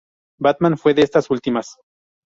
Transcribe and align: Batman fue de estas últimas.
Batman 0.39 0.79
fue 0.79 0.95
de 0.95 1.03
estas 1.03 1.29
últimas. 1.29 1.77